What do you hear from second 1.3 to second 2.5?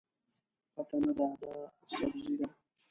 دا سبزي ده.